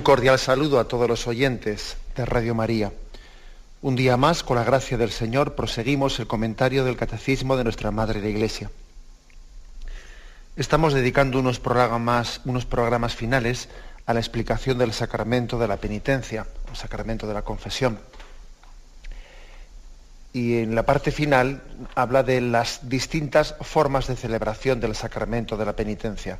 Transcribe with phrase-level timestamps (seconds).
[0.00, 2.90] Un cordial saludo a todos los oyentes de Radio María.
[3.82, 7.90] Un día más, con la gracia del Señor, proseguimos el comentario del Catecismo de nuestra
[7.90, 8.70] Madre la Iglesia.
[10.56, 13.68] Estamos dedicando unos programas, unos programas finales
[14.06, 18.00] a la explicación del sacramento de la penitencia, el sacramento de la confesión.
[20.32, 21.62] Y en la parte final
[21.94, 26.38] habla de las distintas formas de celebración del sacramento de la penitencia.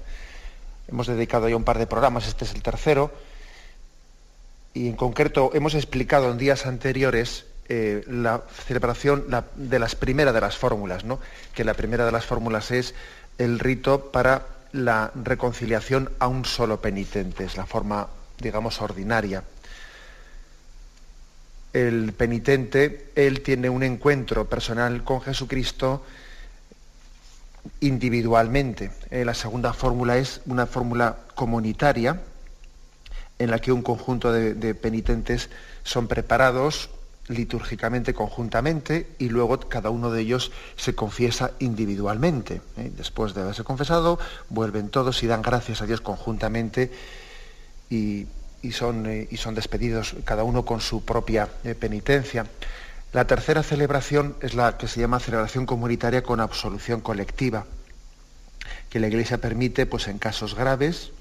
[0.88, 3.12] Hemos dedicado ya un par de programas, este es el tercero,
[4.74, 9.26] y en concreto hemos explicado en días anteriores eh, la celebración
[9.56, 11.20] de las primeras de las fórmulas, ¿no?
[11.54, 12.94] que la primera de las fórmulas es
[13.38, 19.42] el rito para la reconciliación a un solo penitente, es la forma, digamos, ordinaria.
[21.72, 26.04] El penitente, él tiene un encuentro personal con Jesucristo
[27.80, 28.91] individualmente.
[29.10, 32.20] Eh, la segunda fórmula es una fórmula comunitaria,
[33.41, 35.48] en la que un conjunto de, penitentes
[35.82, 36.91] son preparados
[37.26, 42.60] litúrgicamente conjuntamente y luego cada uno de ellos se confiesa individualmente.
[42.76, 42.92] ¿eh?
[42.94, 44.19] Después de haberse confesado,
[44.50, 46.92] vuelven todos y dan gracias a Dios conjuntamente
[47.88, 48.26] y,
[48.72, 52.47] son, eh, y son, despedidos cada uno con su propia eh, penitencia.
[53.15, 57.65] La tercera celebración es la que se llama celebración comunitaria con absolución colectiva,
[58.91, 61.12] que la Iglesia permite pues, en casos graves,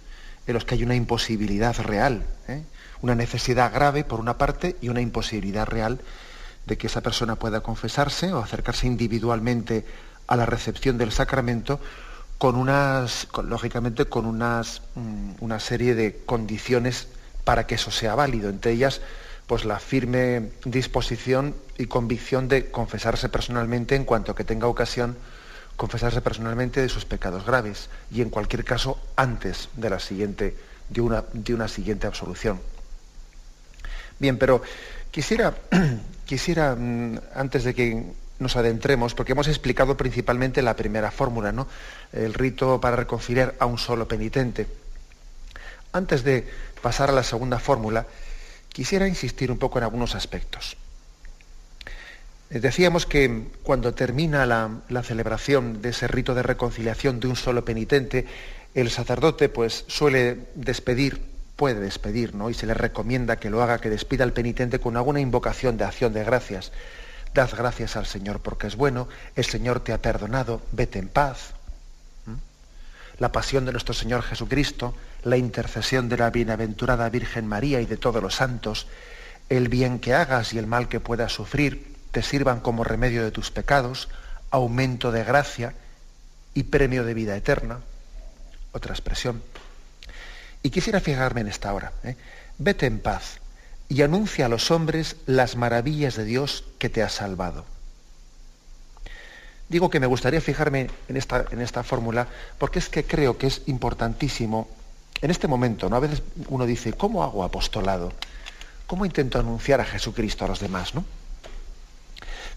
[0.50, 2.64] en los que hay una imposibilidad real, ¿eh?
[3.02, 6.00] una necesidad grave por una parte y una imposibilidad real
[6.66, 9.86] de que esa persona pueda confesarse o acercarse individualmente
[10.28, 11.80] a la recepción del sacramento
[12.40, 17.08] con unas, lógicamente, con unas, mm, una serie de condiciones
[17.44, 18.50] para que eso sea válido.
[18.50, 19.02] Entre ellas,
[19.46, 25.18] pues la firme disposición y convicción de confesarse personalmente en cuanto que tenga ocasión
[25.80, 30.54] confesarse personalmente de sus pecados graves y en cualquier caso antes de la siguiente
[30.90, 32.60] de una, de una siguiente absolución.
[34.20, 34.62] Bien, pero
[35.10, 35.56] quisiera,
[36.26, 38.06] quisiera mm, antes de que
[38.40, 41.66] nos adentremos, porque hemos explicado principalmente la primera fórmula, ¿no?
[42.12, 44.68] El rito para reconciliar a un solo penitente.
[45.94, 46.46] Antes de
[46.82, 48.06] pasar a la segunda fórmula,
[48.68, 50.76] quisiera insistir un poco en algunos aspectos.
[52.50, 57.64] Eh, decíamos que cuando termina la, celebración de ese rito de reconciliación de un solo
[57.64, 58.26] penitente,
[58.74, 61.22] el sacerdote pues suele despedir,
[61.56, 62.50] puede despedir, ¿no?
[62.50, 65.84] Y se le recomienda que lo haga, que despida al penitente con alguna invocación de
[65.84, 66.72] acción de gracias.
[67.34, 71.54] Dad gracias al Señor porque es bueno, el Señor te ha perdonado, vete en paz.
[73.20, 77.98] La pasión de nuestro Señor Jesucristo, la intercesión de la bienaventurada Virgen María y de
[77.98, 78.88] todos los santos,
[79.50, 83.32] el bien que hagas y el mal que puedas sufrir, te sirvan como remedio de
[83.32, 84.10] tus pecados,
[84.52, 85.74] aumento de gracia
[86.54, 87.80] y premio de vida eterna.
[88.72, 89.42] Otra expresión.
[90.64, 91.94] Y quisiera fijarme en esta hora.
[92.04, 92.16] ¿eh?
[92.58, 93.40] Vete en paz
[93.88, 97.66] y anuncia a los hombres las maravillas de Dios que te ha salvado.
[99.70, 102.28] Digo que me gustaría fijarme en esta, en esta fórmula
[102.58, 104.68] porque es que creo que es importantísimo
[105.22, 105.90] en este momento.
[105.90, 105.96] ¿no?
[105.96, 108.12] A veces uno dice, ¿cómo hago apostolado?
[108.88, 110.96] ¿Cómo intento anunciar a Jesucristo a los demás?
[110.96, 111.06] ¿no?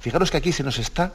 [0.03, 1.15] Fijaros que aquí se nos está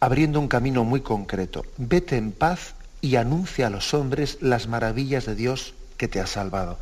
[0.00, 1.64] abriendo un camino muy concreto.
[1.76, 6.26] Vete en paz y anuncia a los hombres las maravillas de Dios que te ha
[6.26, 6.80] salvado.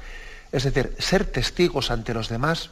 [0.52, 2.70] Es decir, ser testigos ante los demás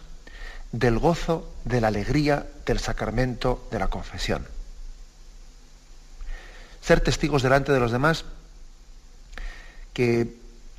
[0.72, 4.46] del gozo, de la alegría, del sacramento, de la confesión.
[6.80, 8.24] Ser testigos delante de los demás
[9.92, 10.34] que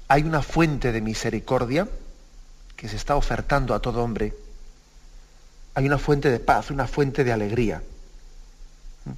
[0.08, 1.88] hay una fuente de misericordia
[2.76, 4.34] que se está ofertando a todo hombre
[5.74, 7.82] hay una fuente de paz, una fuente de alegría.
[9.06, 9.12] ¿Mm?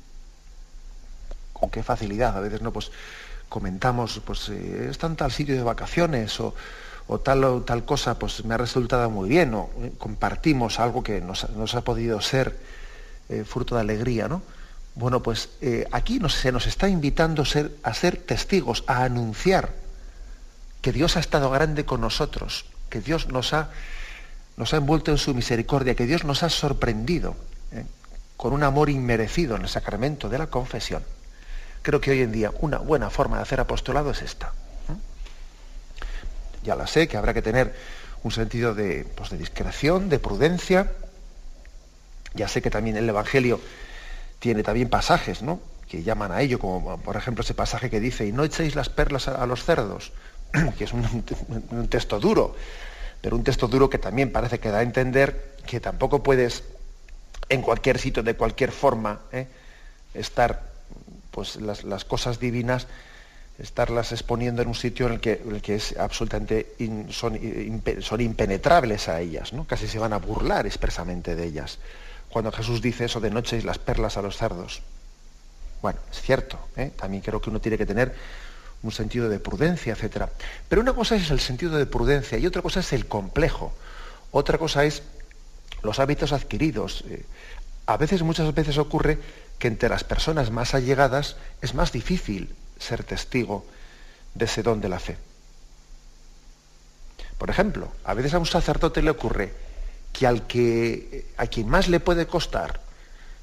[1.54, 2.92] Con qué facilidad, a veces no, pues
[3.54, 6.56] comentamos, pues eh, está en tal sitio de vacaciones o,
[7.24, 11.22] tal o tal cosa, pues me ha resultado muy bien, o eh, compartimos algo que
[11.22, 12.58] nos, ha podido ser
[13.30, 14.42] eh, fruto de alegría, ¿no?
[14.96, 15.50] Bueno, pues
[15.92, 17.44] aquí se nos está invitando
[17.82, 19.72] a ser testigos, a anunciar
[20.84, 23.72] que Dios ha estado grande con nosotros, que Dios nos ha
[24.58, 27.36] nos ha envuelto en su misericordia, que Dios nos ha sorprendido
[27.72, 27.86] ¿eh?
[28.38, 31.04] con un amor inmerecido en el sacramento de la confesión.
[31.82, 34.48] Creo que hoy en día una buena forma de hacer apostolado es esta.
[34.48, 34.96] ¿eh?
[36.64, 37.76] Ya la sé, que habrá que tener
[38.24, 40.92] un sentido de, pues, de discreción, de prudencia.
[42.36, 43.60] Ya sé que también el Evangelio
[44.40, 45.60] tiene también pasajes, ¿no?
[45.94, 48.90] que llaman a ello, como por ejemplo ese pasaje que dice, y no echéis las
[48.90, 50.12] perlas a, los cerdos,
[50.78, 51.24] que es un,
[51.70, 52.56] un, texto duro,
[53.24, 56.62] pero un texto duro que también parece que da a entender que tampoco puedes
[57.48, 59.48] en cualquier sitio, de cualquier forma, ¿eh?
[60.14, 60.62] estar
[61.32, 62.86] pues las, cosas divinas,
[63.58, 66.76] estarlas exponiendo en un sitio en el que, el que es absolutamente
[67.12, 67.40] son,
[68.02, 69.64] son, impenetrables a ellas, ¿no?
[69.64, 71.80] casi se van a burlar expresamente de ellas.
[72.30, 74.82] Cuando Jesús dice eso de no echéis las perlas a los cerdos.
[75.82, 76.92] Bueno, es cierto, ¿eh?
[76.98, 78.14] también creo que uno tiene que tener
[78.84, 80.26] un sentido de prudencia, etc.
[80.70, 83.74] Pero una cosa es el sentido de prudencia y otra cosa es el complejo.
[84.32, 85.04] Otra cosa es
[85.82, 87.04] los hábitos adquiridos.
[87.08, 87.26] Eh,
[87.86, 89.18] a veces, muchas veces ocurre
[89.58, 93.66] que entre las personas más allegadas es más difícil ser testigo
[94.36, 95.18] de ese don de la fe.
[97.38, 99.54] Por ejemplo, a veces a un sacerdote le ocurre
[100.12, 102.82] que al que a quien más le puede costar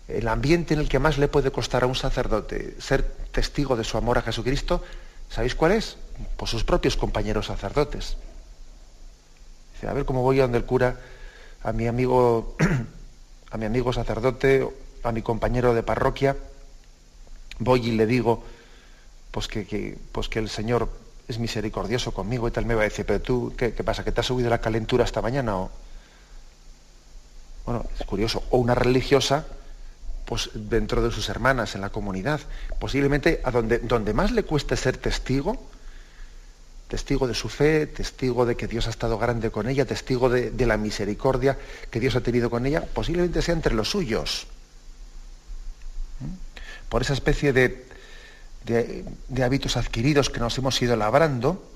[0.08, 3.84] el ambiente en el que más le puede costar a un sacerdote ser testigo de
[3.84, 4.82] su amor a Jesucristo,
[5.30, 5.96] ¿sabéis cuál es?
[6.36, 8.16] Pues sus propios compañeros sacerdotes.
[9.74, 11.00] Dice, a ver cómo voy a donde el cura,
[11.62, 12.56] a mi amigo,
[13.50, 14.68] a mi amigo sacerdote,
[15.02, 16.36] a mi compañero de parroquia,
[17.58, 18.42] voy y le digo,
[19.30, 20.88] pues que, pues que el Señor
[21.28, 24.04] es misericordioso conmigo y tal, me va a decir, pero tú, ¿qué, pasa?
[24.04, 25.56] ¿Que te ha subido la calentura esta mañana?
[25.56, 25.70] O...
[27.64, 28.42] Bueno, es curioso.
[28.50, 29.46] O una religiosa
[30.30, 32.38] pues, dentro de sus hermanas, en la comunidad.
[32.78, 35.60] Posiblemente a donde, donde más le cueste ser testigo,
[36.86, 40.52] testigo de su fe, testigo de que Dios ha estado grande con ella, testigo de,
[40.66, 41.58] la misericordia
[41.90, 44.46] que Dios ha tenido con ella, posiblemente sea entre los suyos.
[46.20, 46.88] ¿Mm?
[46.88, 47.84] Por esa especie de,
[48.66, 51.68] de, hábitos adquiridos que nos hemos ido labrando,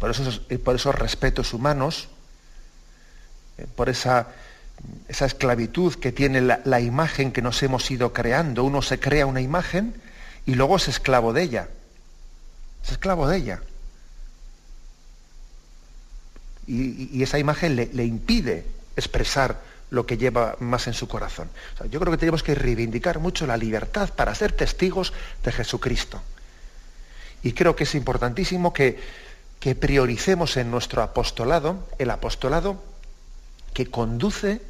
[0.00, 2.08] por esos, por esos respetos humanos,
[3.58, 4.28] eh, por esa
[5.08, 8.64] esa esclavitud que tiene la, imagen que nos hemos ido creando.
[8.64, 9.94] Uno se crea una imagen
[10.44, 11.68] y luego es esclavo de ella.
[12.84, 13.62] Es esclavo de ella.
[16.66, 21.48] Y, esa imagen le, impide expresar lo que lleva más en su corazón.
[21.90, 25.12] yo creo que tenemos que reivindicar mucho la libertad para ser testigos
[25.44, 26.20] de Jesucristo.
[27.42, 28.98] Y creo que es importantísimo que,
[29.60, 32.82] que prioricemos en nuestro apostolado el apostolado
[33.76, 34.62] que conduce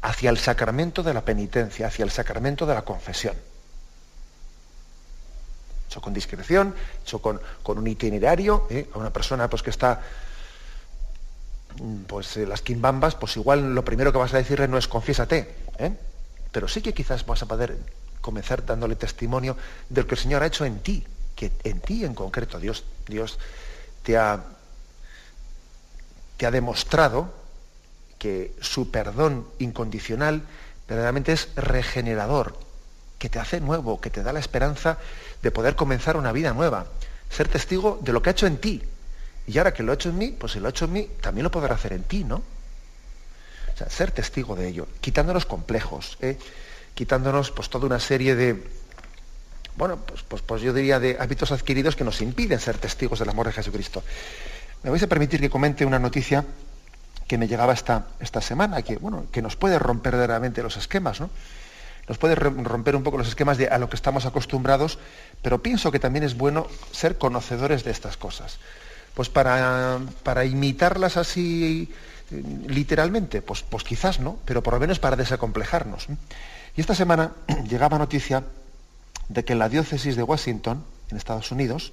[0.00, 3.36] hacia el sacramento de la penitencia, hacia el sacramento de la confesión.
[5.86, 8.88] Hecho con discreción, hecho con, un itinerario, ¿eh?
[8.94, 10.00] a una persona pues, que está
[11.78, 15.54] mm, pues las quimbambas, pues igual lo primero que vas a decirle no es confiésate,
[15.78, 15.92] ¿eh?
[16.52, 17.76] pero sí que quizás vas a poder
[18.22, 19.58] comenzar dándole testimonio
[19.90, 22.82] de lo que el Señor ha hecho en ti, que en ti en concreto Dios,
[23.06, 23.38] Dios
[24.02, 24.42] te ha,
[26.38, 27.43] te ha demostrado
[28.24, 30.44] que su perdón incondicional
[30.88, 32.58] verdaderamente es regenerador,
[33.18, 34.96] que te hace nuevo, que te da la esperanza
[35.42, 36.86] de poder comenzar una vida nueva,
[37.28, 38.80] ser testigo de lo que ha hecho en ti.
[39.46, 41.10] Y ahora que lo ha hecho en mí, pues si lo ha hecho en mí,
[41.20, 42.36] también lo podrá hacer en ti, ¿no?
[42.36, 46.38] O sea, ser testigo de ello, quitándonos complejos, ¿eh?
[46.94, 48.64] quitándonos pues toda una serie de,
[49.76, 53.28] bueno, pues, pues, pues, yo diría de hábitos adquiridos que nos impiden ser testigos del
[53.28, 54.02] amor de Jesucristo.
[54.82, 56.42] Me vais a permitir que comente una noticia
[57.26, 61.20] que me llegaba esta, esta semana, que, bueno, que nos puede romper verdaderamente los esquemas,
[61.20, 61.30] ¿no?
[62.08, 64.98] Nos puede romper un poco los esquemas de a lo que estamos acostumbrados,
[65.40, 68.58] pero pienso que también es bueno ser conocedores de estas cosas.
[69.14, 71.90] Pues para, para imitarlas así
[72.66, 76.08] literalmente, pues, pues quizás no, pero por lo menos para desacomplejarnos.
[76.76, 77.32] Y esta semana
[77.68, 78.44] llegaba noticia
[79.28, 81.92] de que en la diócesis de Washington, en Estados Unidos,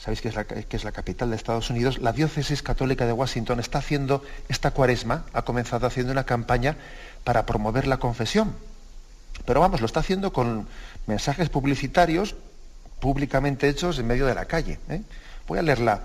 [0.00, 4.24] sabéis que es, la, capital de Estados Unidos, la diócesis católica de Washington está haciendo
[4.48, 6.76] esta cuaresma, ha comenzado haciendo una campaña
[7.22, 8.54] para promover la confesión.
[9.44, 10.66] Pero vamos, lo está haciendo con
[11.06, 12.34] mensajes publicitarios
[12.98, 14.78] públicamente hechos en medio de la calle.
[14.88, 15.02] ¿eh?
[15.46, 16.00] Voy a leer la,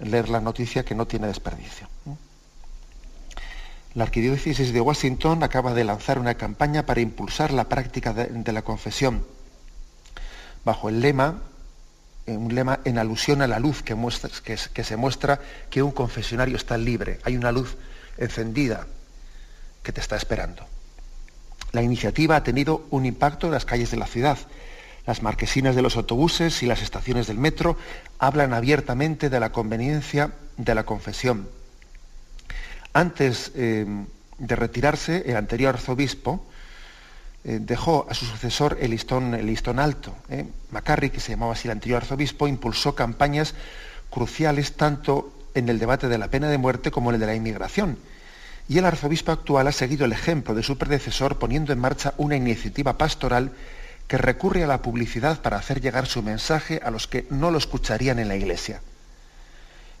[0.00, 1.88] leer la noticia que no tiene desperdicio.
[3.94, 8.62] La Arquidiócesis de Washington acaba de lanzar una campaña para impulsar la práctica de la
[8.62, 9.24] confesión
[10.64, 11.40] bajo el lema
[12.36, 16.56] un lema en alusión a la luz que, muestra, que, se muestra que un confesionario
[16.56, 17.18] está libre.
[17.24, 17.76] Hay una luz
[18.16, 18.86] encendida
[19.82, 20.66] que te está esperando.
[21.72, 24.38] La iniciativa ha tenido un impacto en las calles de la ciudad.
[25.06, 27.76] Las marquesinas de los autobuses y las estaciones del metro
[28.18, 31.48] hablan abiertamente de la conveniencia de la confesión.
[32.92, 33.86] Antes eh,
[34.38, 36.44] de retirarse, el anterior arzobispo
[37.44, 40.14] eh, dejó a su sucesor el listón, alto.
[40.28, 40.46] ¿eh?
[40.70, 43.54] Macarry, que se llamaba así el anterior arzobispo, impulsó campañas
[44.10, 47.34] cruciales tanto en el debate de la pena de muerte como en el de la
[47.34, 47.98] inmigración.
[48.68, 52.36] Y el arzobispo actual ha seguido el ejemplo de su predecesor poniendo en marcha una
[52.36, 53.52] iniciativa pastoral
[54.08, 57.58] que recurre a la publicidad para hacer llegar su mensaje a los que no lo
[57.58, 58.80] escucharían en la iglesia.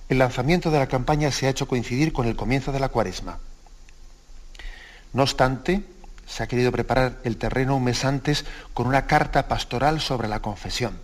[0.08, 3.38] El lanzamiento de la campaña se ha hecho coincidir con el comienzo de la cuaresma.
[5.12, 5.82] No obstante,
[6.28, 8.44] se ha querido preparar el terreno un mes antes
[8.74, 10.98] con una carta pastoral sobre la confesión.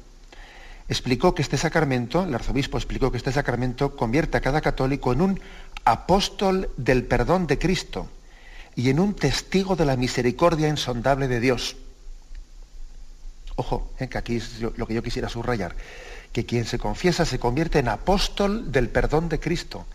[0.89, 5.23] Explicó que este sacramento, el arzobispo explicó que este sacramento convierte a cada católico en
[5.23, 5.41] un
[5.85, 8.09] apóstol del perdón de Cristo
[8.77, 11.77] y en un testigo de la misericordia insondable de Dios.
[13.57, 15.75] Ojo, eh, que aquí es lo que yo quisiera subrayar,
[16.33, 19.87] que quien se confiesa se convierte en apóstol del perdón de Cristo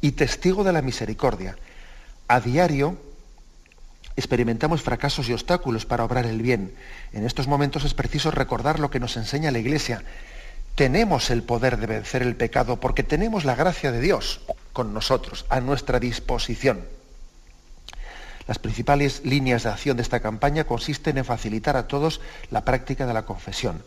[0.00, 1.58] y testigo de la misericordia.
[2.28, 2.96] A diario
[4.18, 6.74] experimentamos fracasos y obstáculos para obrar el bien.
[7.12, 10.02] En estos momentos es preciso recordar lo que nos enseña la Iglesia.
[10.74, 14.40] Tenemos el poder de vencer el pecado porque tenemos la gracia de Dios
[14.72, 16.84] con nosotros, a nuestra disposición.
[18.48, 22.20] Las principales líneas de acción de esta campaña consisten en facilitar a todos
[22.50, 23.84] la práctica de la confesión.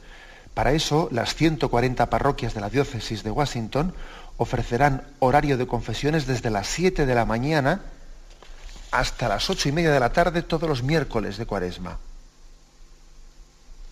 [0.53, 3.93] Para eso, las 140 parroquias de la diócesis de Washington
[4.37, 7.81] ofrecerán horario de confesiones desde las 7 de la mañana
[8.91, 11.97] hasta las ocho y media de la tarde todos los miércoles de cuaresma.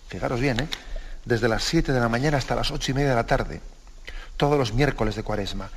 [0.08, 0.68] Fijaros bien, ¿eh?
[1.24, 3.60] desde las 7 de la mañana hasta las ocho y media de la tarde,
[4.36, 5.70] todos los miércoles de cuaresma.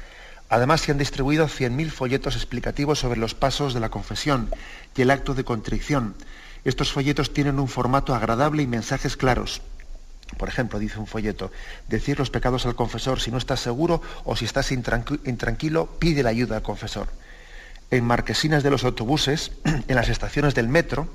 [0.49, 4.49] Además se han distribuido 100.000 folletos explicativos sobre los pasos de la confesión
[4.95, 6.15] y el acto de contrición.
[6.65, 9.61] Estos folletos tienen un formato agradable y mensajes claros.
[10.37, 11.51] Por ejemplo, dice un folleto,
[11.87, 16.29] decir los pecados al confesor, si no estás seguro o si estás intranquilo, pide la
[16.29, 17.07] ayuda al confesor
[17.93, 21.07] en marquesinas de los autobuses, en las estaciones del metro,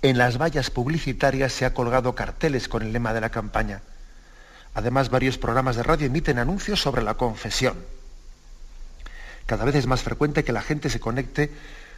[0.00, 3.82] en las vallas publicitarias se ha colgado carteles con el lema de la campaña.
[4.72, 7.76] Además, varios programas de radio emiten anuncios sobre la confesión.
[9.44, 11.52] Cada vez es más frecuente que la gente se conecte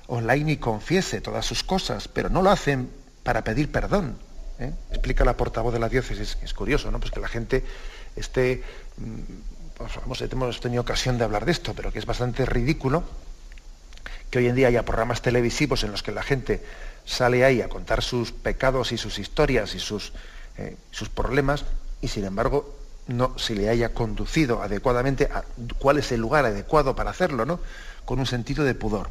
[0.08, 2.90] online y confiese todas sus cosas, pero no lo hacen
[3.22, 4.16] para pedir perdón.
[4.58, 4.72] ¿eh?
[4.90, 6.38] Explica la portavoz de la diócesis.
[6.42, 6.98] Es curioso, ¿no?
[6.98, 7.64] Pues que la gente
[8.16, 8.64] esté...
[8.96, 9.20] Mm,
[9.76, 13.04] pues, hemos tenido ocasión de hablar de esto, pero que es bastante ridículo
[14.30, 16.62] que hoy en día haya programas televisivos en los que la gente
[17.04, 20.12] sale ahí a contar sus pecados y sus historias y sus,
[20.56, 21.64] eh, sus problemas,
[22.00, 22.76] y sin embargo
[23.08, 25.44] no se le haya conducido adecuadamente a
[25.78, 27.58] cuál es el lugar adecuado para hacerlo, ¿no?
[28.04, 29.10] Con un sentido de pudor.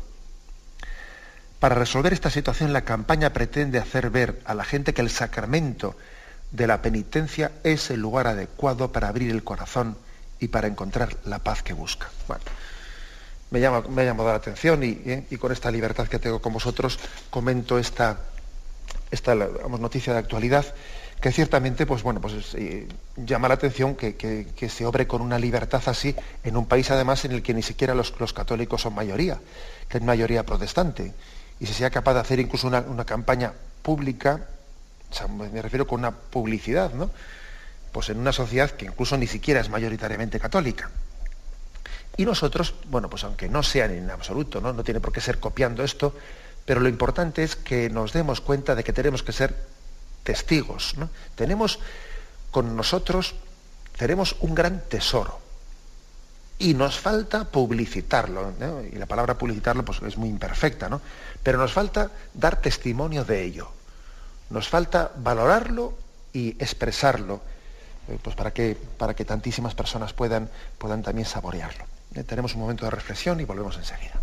[1.59, 5.95] Para resolver esta situación, la campaña pretende hacer ver a la gente que el sacramento
[6.51, 9.97] de la penitencia es el lugar adecuado para abrir el corazón
[10.39, 12.09] y para encontrar la paz que busca.
[13.51, 15.25] Me, llama, me ha llamado la atención ¿eh?
[15.29, 18.19] y, con esta libertad que tengo con vosotros comento esta,
[19.11, 20.65] esta noticia de actualidad
[21.21, 22.87] que ciertamente pues, bueno, pues, eh,
[23.17, 27.33] llama la atención que, se obre con una libertad así en un país además en
[27.33, 29.39] el que ni siquiera los, católicos son mayoría,
[29.89, 31.13] que es mayoría protestante,
[31.59, 33.51] y se sea capaz de hacer incluso una, campaña
[33.81, 34.47] pública,
[35.51, 37.09] me refiero con una publicidad, ¿no?
[37.91, 40.89] Pues en una sociedad que incluso ni siquiera es mayoritariamente católica.
[42.19, 44.73] Y nosotros, bueno, pues aunque no sean en absoluto, ¿no?
[44.73, 46.13] no tiene por qué ser copiando esto,
[46.65, 49.55] pero lo importante es que nos demos cuenta de que tenemos que ser
[50.23, 50.95] testigos.
[51.35, 51.79] Tenemos
[52.51, 53.35] con nosotros,
[53.97, 55.39] tenemos un gran tesoro.
[56.57, 58.51] Y nos falta publicitarlo.
[58.91, 60.99] Y la palabra publicitarlo pues, es muy imperfecta, ¿no?
[61.41, 63.71] Pero nos falta dar testimonio de ello.
[64.49, 65.97] Nos falta valorarlo
[66.33, 67.39] y expresarlo,
[68.09, 71.88] eh, pues para que, para que tantísimas personas puedan, puedan también saborearlo.
[72.15, 74.19] Eh, tenemos un momento de reflexión y volvemos enseguida.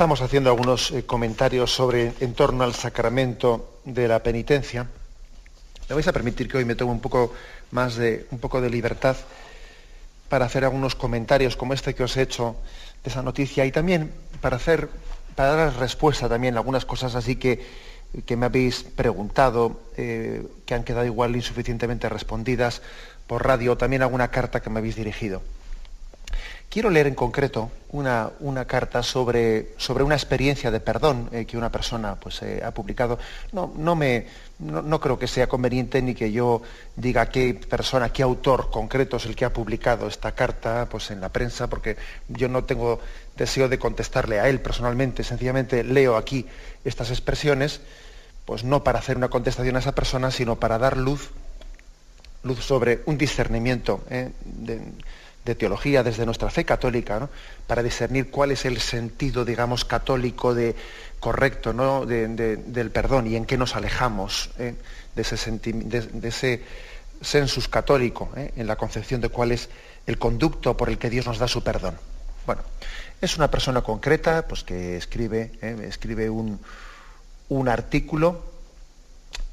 [0.00, 4.86] Estamos haciendo algunos eh, comentarios sobre en torno al sacramento de la penitencia.
[5.90, 7.34] Me vais a permitir que hoy me tome un poco
[7.70, 9.14] más de un poco de libertad
[10.30, 12.56] para hacer algunos comentarios como este que os he hecho
[13.04, 14.88] de esa noticia y también para hacer
[15.36, 17.62] para dar respuesta también a algunas cosas así que,
[18.24, 22.80] que me habéis preguntado, eh, que han quedado igual insuficientemente respondidas
[23.26, 25.42] por radio, también alguna carta que me habéis dirigido.
[26.70, 28.30] Quiero leer en concreto una,
[28.64, 33.18] carta sobre, sobre, una experiencia de perdón eh, que una persona pues, eh, ha publicado.
[33.50, 34.26] No, no, me,
[34.60, 36.62] no, creo que sea conveniente ni que yo
[36.94, 41.20] diga qué persona, qué autor concreto es el que ha publicado esta carta pues, en
[41.20, 41.96] la prensa, porque
[42.28, 43.00] yo no tengo
[43.36, 45.24] deseo de contestarle a él personalmente.
[45.24, 46.46] Sencillamente leo aquí
[46.84, 47.80] estas expresiones,
[48.44, 51.30] pues no para hacer una contestación a esa persona, sino para dar luz,
[52.44, 54.04] luz sobre un discernimiento.
[54.08, 54.30] Eh,
[55.50, 57.28] de teología desde nuestra fe católica,
[57.66, 60.76] para discernir cuál es el sentido, digamos, católico de
[61.18, 62.06] correcto ¿no?
[62.06, 64.74] del perdón y en qué nos alejamos ¿eh?
[65.16, 66.62] de, ese de, ese
[67.20, 68.52] sensus católico, ¿eh?
[68.56, 69.68] en la concepción de cuál es
[70.06, 71.96] el conducto por el que Dios nos da su perdón.
[72.46, 72.62] Bueno,
[73.20, 75.76] es una persona concreta pues, que escribe, ¿eh?
[75.88, 76.60] escribe un,
[77.48, 78.44] un artículo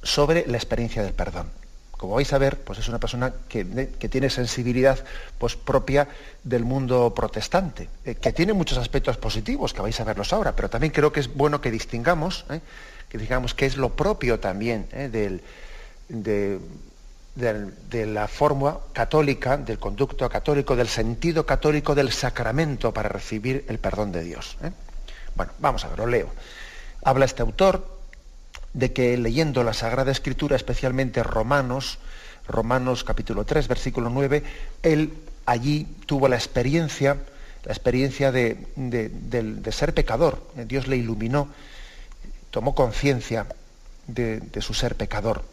[0.04, 1.57] sobre la experiencia del perdón
[1.98, 3.66] como vais a ver, pues es una persona que,
[4.10, 5.04] tiene sensibilidad
[5.40, 6.08] pues, propia
[6.44, 10.70] del mundo protestante, eh, que tiene muchos aspectos positivos, que vais a verlos ahora, pero
[10.70, 12.62] también creo que es bueno que distingamos, eh,
[13.10, 15.42] que digamos que es lo propio también eh, del,
[17.36, 23.80] de, la forma católica, del conducto católico, del sentido católico del sacramento para recibir el
[23.80, 24.58] perdón de Dios.
[25.36, 26.30] Bueno, vamos a ver, lo leo.
[27.04, 27.97] Habla este autor
[28.78, 31.98] de que leyendo la Sagrada Escritura, especialmente Romanos,
[32.48, 34.44] Romanos capítulo 3, versículo 9,
[34.84, 35.14] él
[35.48, 37.18] allí tuvo la experiencia,
[37.64, 38.56] la experiencia de,
[39.72, 40.48] ser pecador.
[40.68, 41.48] Dios le iluminó,
[42.52, 43.48] tomó conciencia
[44.06, 45.44] de, su ser pecador.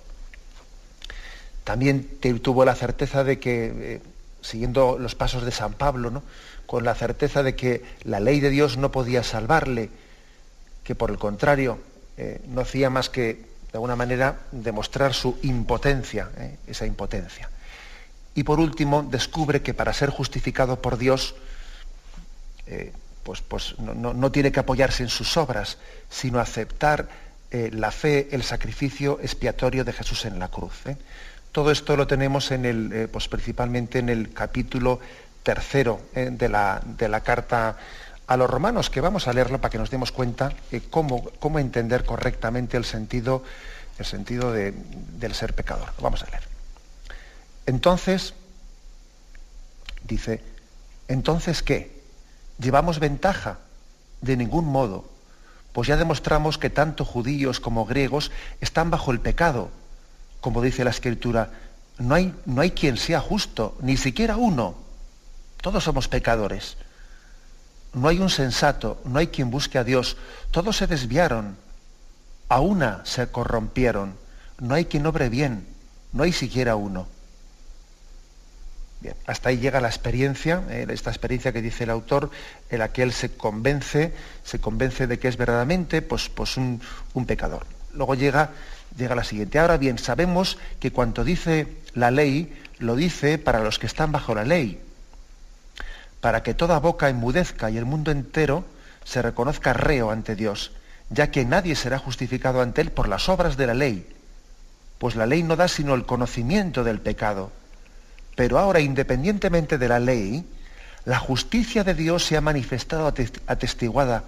[1.65, 2.07] También
[2.43, 4.03] tuvo la certeza de que, eh,
[4.43, 6.23] siguiendo los pasos de San Pablo, ¿no?
[6.67, 9.89] con la certeza de que la ley de Dios no podía salvarle,
[10.83, 11.79] que por el contrario,
[12.17, 17.51] eh, no hacía más que, de alguna manera, demostrar su impotencia, eh, esa impotencia.
[18.35, 21.35] Y por último, descubre que para ser justificado por Dios,
[22.67, 25.79] eh, pues, pues no, tiene que apoyarse en sus obras,
[26.11, 27.09] sino aceptar
[27.51, 30.83] la fe, el sacrificio expiatorio de Jesús en la cruz.
[31.53, 34.99] Todo esto lo tenemos en el, pues principalmente en el capítulo
[35.45, 37.79] tercero de la, de la carta
[38.27, 41.59] a los romanos, que vamos a leerlo para que nos demos cuenta de cómo, cómo
[41.59, 43.43] entender correctamente el sentido,
[43.99, 45.93] el sentido del ser pecador.
[46.01, 46.43] vamos a leer.
[47.67, 48.35] Entonces,
[50.05, 50.43] dice,
[51.09, 52.03] entonces ¿qué?
[52.59, 53.59] ¿Llevamos ventaja?
[54.21, 55.05] De ningún modo,
[55.73, 59.71] pues ya demostramos que tanto judíos como griegos están bajo el pecado.
[60.41, 61.51] Como dice la Escritura,
[61.99, 64.77] no hay, no hay quien sea justo, ni siquiera uno.
[65.61, 66.79] Todos somos pecadores
[67.95, 70.17] no hay un sensato, no hay quien busque a Dios,
[70.51, 71.57] todos se desviaron,
[72.49, 74.15] a una se corrompieron,
[74.59, 75.67] no hay quien obre bien,
[76.13, 77.07] no hay siquiera uno.
[79.01, 82.31] Bien, hasta ahí llega la experiencia, eh, esta experiencia que dice el autor,
[82.71, 86.81] en la que él se convence, se convence de que es verdaderamente pues, pues un,
[87.13, 87.67] un pecador.
[87.93, 88.51] Luego llega,
[88.97, 89.59] llega la siguiente.
[89.59, 94.35] Ahora bien, sabemos que cuanto dice la ley, lo dice para los que están bajo
[94.35, 94.81] la ley
[96.25, 98.65] para que toda boca enmudezca y el mundo entero
[99.05, 100.73] se reconozca reo ante Dios,
[101.11, 104.09] ya que nadie será justificado ante Él por las obras de la ley,
[104.97, 107.53] pues la ley no da sino el conocimiento del pecado.
[108.37, 110.49] Pero ahora, independientemente de la ley,
[111.05, 113.13] la justicia de Dios se ha manifestado
[113.47, 114.25] atestiguada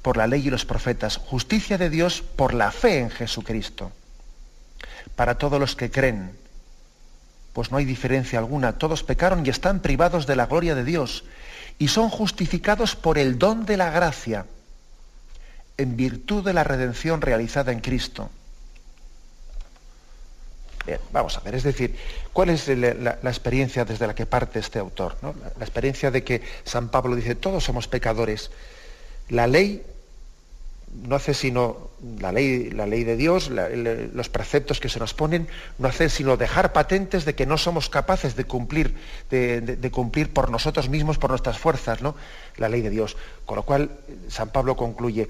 [0.00, 3.92] por la ley y los profetas, justicia de Dios por la fe en Jesucristo,
[5.14, 6.39] para todos los que creen
[7.52, 8.78] pues no hay diferencia alguna.
[8.78, 11.24] Todos pecaron y están privados de la gloria de Dios
[11.78, 14.46] y son justificados por el don de la gracia
[15.76, 18.30] en virtud de la redención realizada en Cristo.
[20.86, 21.96] Bien, vamos a ver, es decir,
[22.32, 25.16] ¿cuál es la, experiencia desde la que parte este autor?
[25.22, 28.50] la experiencia de que San Pablo dice, todos somos pecadores.
[29.28, 29.84] La ley
[30.94, 35.48] no hace sino la ley, la ley de Dios, los preceptos que se nos ponen,
[35.78, 38.94] no hace sino dejar patentes de que no somos capaces de cumplir,
[39.30, 42.14] de, cumplir por nosotros mismos, por nuestras fuerzas, ¿no?
[42.56, 43.16] La ley de Dios.
[43.44, 43.90] Con lo cual,
[44.28, 45.28] San Pablo concluye,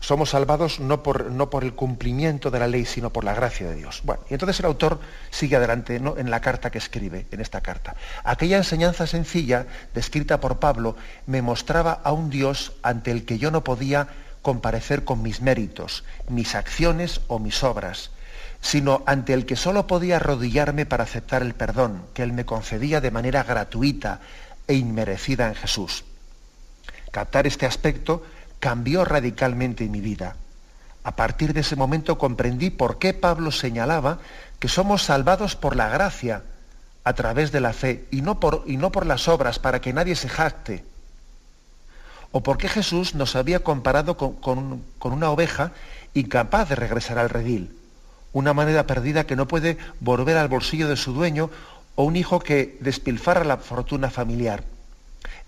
[0.00, 3.68] somos salvados no por, no por, el cumplimiento de la ley, sino por la gracia
[3.68, 4.00] de Dios.
[4.02, 7.96] Bueno, y entonces el autor sigue adelante en la carta que escribe, en esta carta.
[8.24, 13.50] Aquella enseñanza sencilla, descrita por Pablo, me mostraba a un Dios ante el que yo
[13.50, 14.08] no podía
[14.42, 18.10] comparecer con mis méritos, mis acciones o mis obras,
[18.60, 23.00] sino ante el que solo podía arrodillarme para aceptar el perdón que Él me concedía
[23.00, 24.20] de manera gratuita
[24.66, 26.04] e inmerecida en Jesús.
[27.10, 28.22] Captar este aspecto
[28.60, 30.36] cambió radicalmente mi vida.
[31.02, 34.18] A partir de ese momento comprendí por qué Pablo señalaba
[34.58, 36.42] que somos salvados por la gracia
[37.04, 39.94] a través de la fe y no por, y no por las obras para que
[39.94, 40.84] nadie se jacte.
[42.32, 45.72] O por qué Jesús nos había comparado con, una oveja
[46.14, 47.76] incapaz de regresar al redil,
[48.32, 51.50] una manera perdida que no puede volver al bolsillo de su dueño
[51.96, 54.64] o un hijo que despilfarra la fortuna familiar.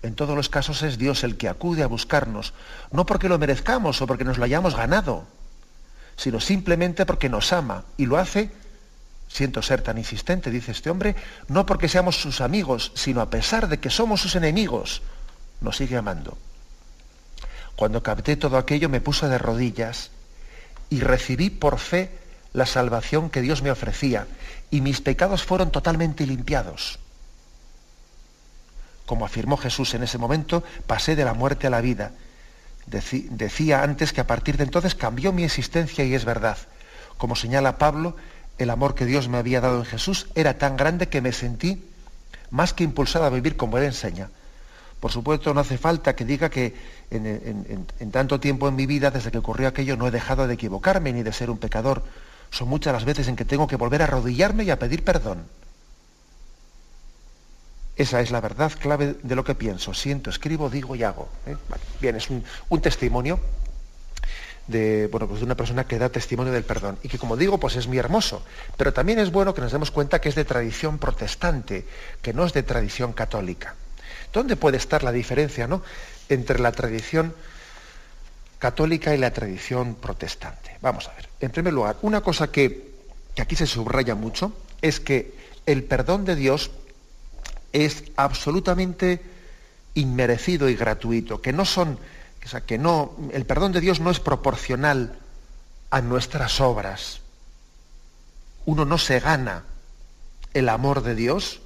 [0.01, 2.53] En todos los casos es Dios el que acude a buscarnos,
[2.91, 5.25] no porque lo merezcamos o porque nos lo hayamos ganado,
[6.17, 8.51] sino simplemente porque nos ama y lo hace,
[9.29, 11.15] siento ser tan insistente, dice este hombre,
[11.47, 15.01] no porque seamos sus amigos, sino a pesar de que somos sus enemigos,
[15.61, 16.37] nos sigue amando.
[17.75, 20.11] Cuando capté todo aquello me puse de rodillas
[20.89, 22.11] y recibí por fe
[22.53, 24.27] la salvación que Dios me ofrecía
[24.69, 26.99] y mis pecados fueron totalmente limpiados.
[29.05, 32.11] Como afirmó Jesús en ese momento, pasé de la muerte a la vida.
[32.85, 36.57] decía antes que a partir de entonces cambió mi existencia y es verdad.
[37.17, 38.15] Como señala Pablo,
[38.57, 41.83] el amor que Dios me había dado en Jesús era tan grande que me sentí
[42.49, 44.29] más que impulsado a vivir como Él enseña.
[45.03, 46.73] Por supuesto, no hace falta que diga que
[47.11, 51.11] en, tanto tiempo en mi vida, desde que ocurrió aquello, no he dejado de equivocarme
[51.11, 52.03] ni de ser un pecador.
[52.51, 55.43] Son muchas las veces en que tengo que volver a arrodillarme y a pedir perdón.
[57.97, 61.27] Esa es la verdad clave de lo que pienso, siento, escribo, digo y hago.
[61.47, 61.57] ¿eh?
[61.99, 62.41] Bien, es un,
[62.79, 63.41] testimonio
[64.67, 67.59] de, bueno, pues de una persona que da testimonio del perdón y que como digo,
[67.59, 68.41] pues es muy hermoso.
[68.77, 71.85] Pero también es bueno que nos demos cuenta que es de tradición protestante,
[72.21, 73.75] que no es de tradición católica.
[74.33, 75.83] ¿Dónde puede estar la diferencia ¿no?
[76.27, 77.33] entre la tradición
[78.59, 80.77] católica y la tradición protestante?
[80.81, 81.29] Vamos a ver.
[81.39, 82.91] En primer lugar, una cosa que,
[83.35, 85.33] que aquí se subraya mucho es que
[85.65, 86.71] el perdón de Dios
[87.71, 89.21] es absolutamente
[89.95, 91.99] inmerecido y gratuito, que no son,
[92.43, 95.17] o sea, que no, el perdón de Dios no es proporcional
[95.89, 97.21] a nuestras obras.
[98.65, 99.63] Uno no se gana
[100.53, 101.61] el amor de Dios,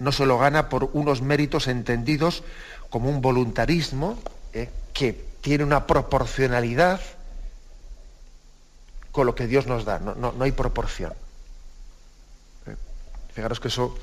[0.00, 2.42] no se lo gana por unos méritos entendidos
[2.88, 4.18] como un voluntarismo
[4.52, 7.00] eh, que tiene una proporcionalidad
[9.12, 9.98] con lo que Dios nos da.
[9.98, 11.12] No, no, hay proporción.
[12.66, 12.76] Eh,
[13.34, 13.96] fijaros que eso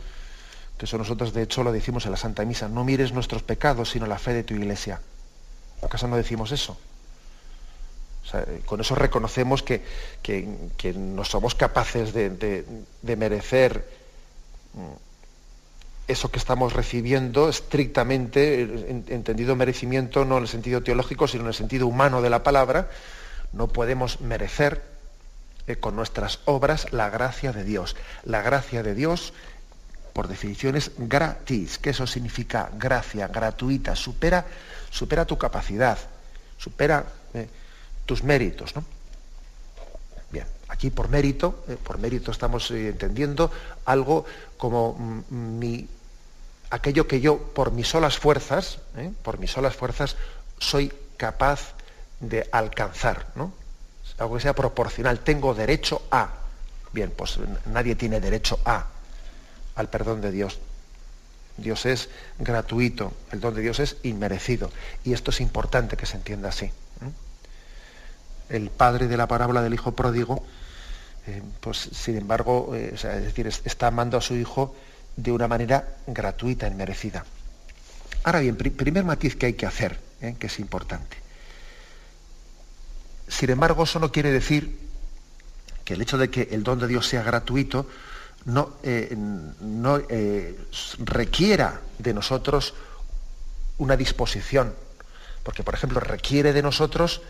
[0.77, 3.89] que eso nosotros de hecho lo decimos en la Santa Misa, no mires nuestros pecados,
[3.89, 5.01] sino la fe de tu iglesia.
[5.81, 6.77] ¿Acaso no decimos eso?
[8.65, 9.81] con eso reconocemos que,
[10.95, 13.87] no somos capaces de, merecer
[14.73, 15.06] mm,
[16.07, 18.61] eso que estamos recibiendo estrictamente,
[19.07, 22.89] entendido merecimiento no en el sentido teológico, sino en el sentido humano de la palabra,
[23.51, 24.81] no podemos merecer
[25.67, 27.95] eh, con nuestras obras la gracia de Dios.
[28.23, 29.33] La gracia de Dios
[30.13, 34.45] por definición es gratis, que eso significa gracia, gratuita, supera,
[34.89, 35.97] supera tu capacidad,
[36.57, 37.47] supera eh,
[38.05, 38.75] tus méritos.
[38.75, 38.83] ¿no?
[40.31, 43.51] Bien, aquí por mérito, eh, por mérito estamos entendiendo
[43.85, 44.25] algo
[44.57, 44.93] como
[45.29, 45.87] mm, mi,
[46.69, 48.79] aquello que yo por mis solas fuerzas,
[49.23, 50.15] por mis solas fuerzas,
[50.59, 51.73] soy capaz
[52.19, 53.53] de alcanzar, ¿no?
[54.17, 56.29] Algo que sea proporcional, tengo derecho a.
[56.91, 58.87] Bien, pues nadie tiene derecho a
[59.75, 60.59] al perdón de Dios.
[61.57, 64.71] Dios es gratuito, el don de Dios es inmerecido.
[65.03, 66.71] Y esto es importante que se entienda así.
[68.49, 70.43] El padre de la parábola del hijo pródigo,
[71.27, 74.75] eh, pues sin embargo, eh, es decir, está amando a su hijo
[75.17, 77.25] de una manera gratuita, inmerecida.
[78.23, 81.17] Ahora bien, primer matiz que hay que hacer, eh, que es importante.
[83.27, 84.79] Sin embargo, eso no quiere decir
[85.83, 87.87] que el hecho de que el don de Dios sea gratuito
[88.45, 90.57] no, eh, no eh,
[90.99, 92.73] requiera de nosotros
[93.79, 94.73] una disposición,
[95.43, 97.21] porque por ejemplo requiere de nosotros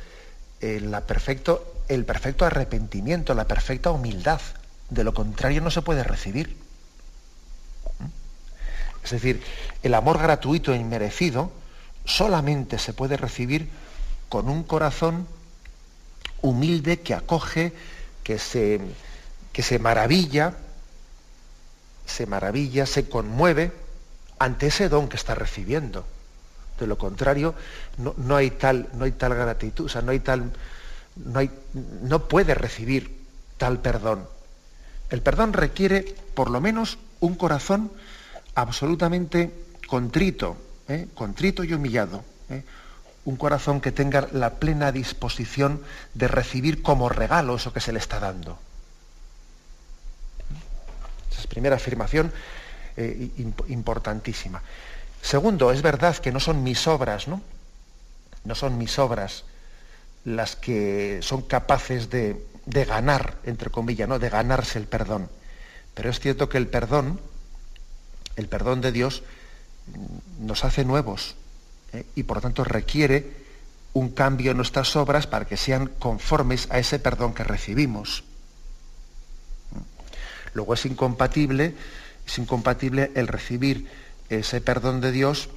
[0.59, 4.41] la perfecto, el perfecto arrepentimiento, la perfecta humildad.
[4.89, 6.66] De lo contrario no se puede recibir.
[9.11, 9.41] Es decir,
[9.83, 11.51] el amor gratuito e inmerecido
[12.05, 13.69] solamente se puede recibir
[14.29, 15.27] con un corazón
[16.41, 17.73] humilde que acoge,
[18.23, 18.79] que se,
[19.53, 20.53] que se maravilla
[22.07, 23.71] se maravilla, se conmueve
[24.39, 26.05] ante ese don que está recibiendo.
[26.79, 27.53] De lo contrario,
[27.97, 30.51] no, hay, tal, no hay tal gratitud, o sea, no hay tal.
[31.15, 33.25] No, hay, no puede recibir
[33.57, 34.27] tal perdón.
[35.09, 37.91] El perdón requiere, por lo menos, un corazón
[38.57, 39.51] absolutamente
[39.85, 41.07] contrito, ¿eh?
[41.13, 42.25] contrito y humillado.
[42.49, 42.63] ¿eh?
[43.25, 45.83] Un corazón que tenga la plena disposición
[46.15, 48.57] de recibir como regalo eso que se le está dando.
[51.31, 52.33] Esa es primera afirmación
[52.95, 53.29] eh,
[53.67, 54.63] importantísima.
[55.21, 57.43] Segundo, es verdad que no son mis obras, ¿no?
[58.43, 59.43] No son mis obras
[60.25, 64.17] las que son capaces de, de ganar, entre comillas, ¿no?
[64.17, 65.29] De ganarse el perdón.
[65.93, 67.19] Pero es cierto que el perdón,
[68.37, 69.23] el perdón de Dios,
[70.39, 71.35] nos hace nuevos
[71.91, 72.05] ¿eh?
[72.15, 73.45] y por lo tanto requiere
[73.93, 78.23] un cambio en nuestras obras para que sean conformes a ese perdón que recibimos.
[80.53, 81.75] Luego es incompatible,
[82.25, 83.89] es incompatible el recibir
[84.29, 85.49] ese perdón de Dios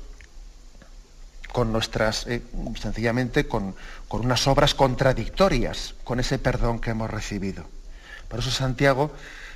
[1.53, 2.43] con nuestras, eh,
[2.81, 3.75] sencillamente con,
[4.09, 7.65] con, unas obras contradictorias con ese perdón que hemos recibido.
[8.29, 9.11] Por eso Santiago,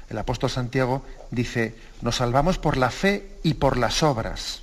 [0.09, 4.63] el apóstol Santiago, dice, nos salvamos por la fe y por las obras.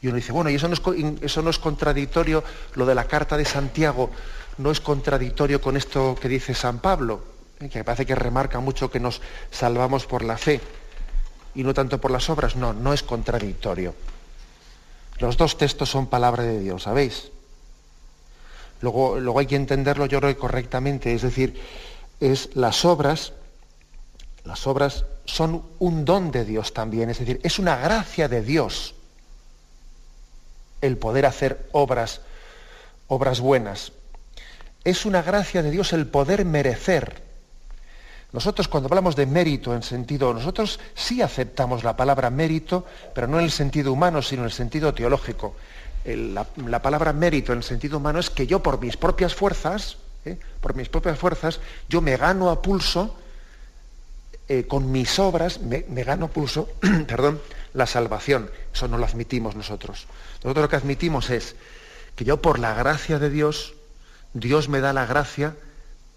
[0.00, 4.10] Y uno dice, bueno, y eso no, es, contradictorio, lo de la carta de Santiago
[4.58, 7.22] no es contradictorio con esto que dice San Pablo,
[7.60, 7.68] ¿eh?
[7.68, 10.60] que parece que remarca mucho que nos salvamos por la fe
[11.54, 12.54] y no tanto por las obras.
[12.54, 13.94] No, no es contradictorio.
[15.18, 17.30] Los dos textos son palabra de Dios, ¿sabéis?
[18.80, 21.60] Luego, luego hay que entenderlo yo creo correctamente, es decir,
[22.20, 23.32] es las obras,
[24.44, 28.94] las obras son un don de Dios también, es decir, es una gracia de Dios
[30.80, 32.20] el poder hacer obras,
[33.08, 33.92] obras buenas.
[34.84, 37.22] Es una gracia de Dios el poder merecer.
[38.32, 43.38] Nosotros cuando hablamos de mérito en sentido, nosotros sí aceptamos la palabra mérito, pero no
[43.38, 45.56] en el sentido humano, sino en el sentido teológico.
[46.04, 50.38] la, palabra mérito en el sentido humano es que yo por mis propias fuerzas, ¿eh?
[50.60, 53.16] por mis propias fuerzas, yo me gano a pulso,
[54.48, 56.68] eh, con mis obras, me, me gano pulso,
[57.06, 57.40] perdón,
[57.74, 58.50] la salvación.
[58.72, 60.06] Eso no lo admitimos nosotros.
[60.42, 61.56] Nosotros lo que admitimos es
[62.16, 63.74] que yo por la gracia de Dios,
[64.32, 65.56] Dios me da la gracia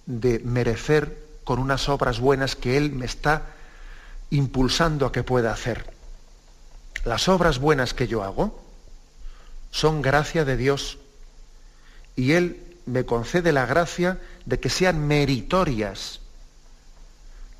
[0.05, 3.43] de merecer con unas obras buenas que Él me está
[4.29, 5.85] impulsando a que pueda hacer.
[7.03, 8.63] Las obras buenas que yo hago
[9.71, 10.97] son gracia de Dios
[12.15, 16.20] y Él me concede la gracia de que sean meritorias.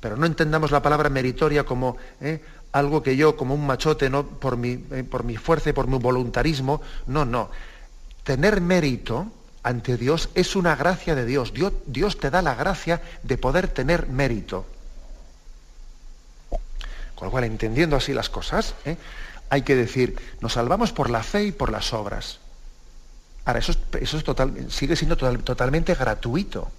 [0.02, 4.26] Pero no entendamos la palabra meritoria como eh, algo que yo, como un machote, ¿no?
[4.26, 6.82] por, mi, eh, por mi fuerza y por mi voluntarismo.
[7.06, 7.50] No, no.
[8.24, 9.28] Tener mérito
[9.62, 11.54] ante Dios es una gracia de Dios.
[11.54, 11.72] Dios.
[11.86, 14.66] Dios te da la gracia de poder tener mérito.
[17.14, 18.96] Con lo cual, entendiendo así las cosas, ¿eh?
[19.50, 22.40] hay que decir, nos salvamos por la fe y por las obras.
[23.44, 26.72] Ahora, eso, eso es total, sigue siendo totalmente gratuito.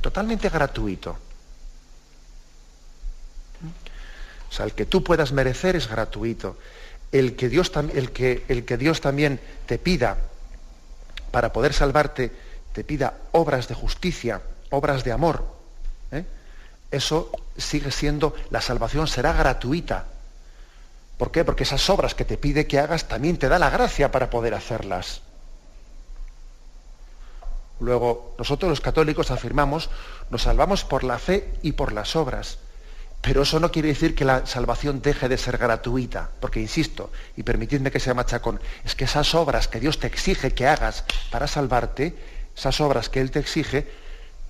[0.00, 1.18] Totalmente gratuito.
[4.50, 6.56] O sea, el que tú puedas merecer es gratuito.
[7.12, 10.18] El que Dios, el que, el que Dios también te pida
[11.30, 12.32] para poder salvarte,
[12.72, 15.44] te pida obras de justicia, obras de amor,
[16.12, 16.24] ¿eh?
[16.90, 20.06] eso sigue siendo, la salvación será gratuita.
[21.18, 21.44] ¿Por qué?
[21.44, 24.54] Porque esas obras que te pide que hagas también te da la gracia para poder
[24.54, 25.22] hacerlas.
[27.80, 29.90] Luego, nosotros los católicos afirmamos,
[30.30, 32.58] nos salvamos por la fe y por las obras.
[33.24, 37.42] Pero eso no quiere decir que la salvación deje de ser gratuita, porque insisto, y
[37.42, 41.46] permitidme que sea machacón, es que esas obras que Dios te exige que hagas para
[41.46, 42.14] salvarte,
[42.54, 43.90] esas obras que Él te exige,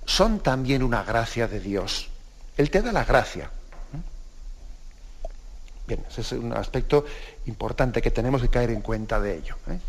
[0.05, 2.09] son también una gracia de Dios.
[2.57, 3.49] Él te da la gracia.
[5.87, 7.05] Bien, ese es un aspecto
[7.45, 9.55] importante que tenemos que caer en cuenta de ello.
[9.69, 9.79] ¿eh?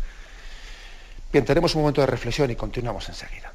[1.33, 3.51] Bien, tenemos un momento de reflexión y continuamos enseguida.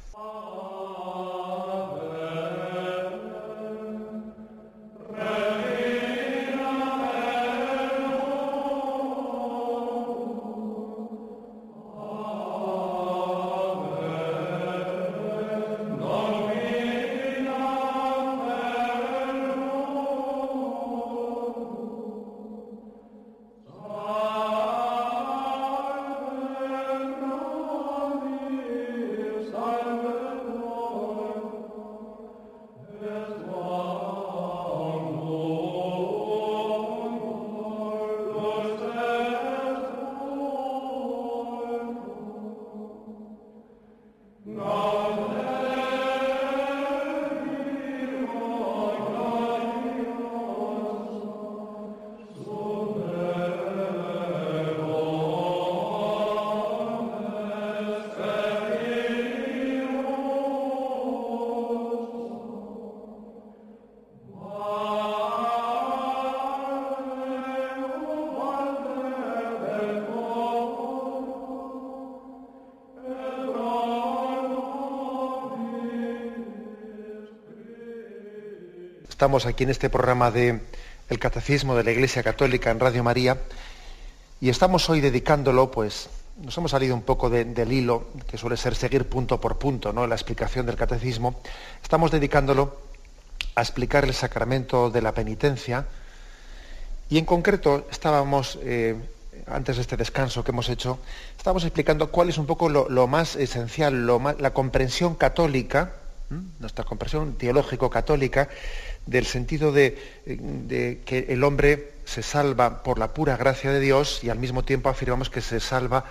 [5.15, 5.52] Amen.
[79.23, 80.59] Estamos aquí en este programa de
[81.09, 83.37] El Catecismo de la Iglesia Católica en Radio María
[84.41, 86.09] y estamos hoy dedicándolo, pues,
[86.41, 90.05] nos hemos salido un poco del hilo, que suele ser seguir punto por punto, ¿no?
[90.07, 91.39] La explicación del catecismo.
[91.81, 92.75] Estamos dedicándolo
[93.55, 95.85] a explicar el sacramento de la penitencia
[97.09, 98.97] y en concreto estábamos, eh,
[99.47, 100.99] antes de este descanso que hemos hecho,
[101.37, 105.93] estábamos explicando cuál es un poco lo, más esencial, lo la comprensión católica,
[106.59, 108.49] nuestra comprensión teológico-católica,
[109.05, 109.97] del sentido de,
[111.05, 114.89] que el hombre se salva por la pura gracia de Dios y al mismo tiempo
[114.89, 116.05] afirmamos que se salva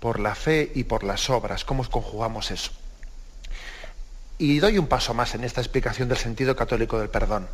[0.00, 1.64] por la fe y por las obras.
[1.64, 2.72] ¿Cómo conjugamos eso?
[4.38, 7.46] Y doy un paso más en esta explicación del sentido católico del perdón.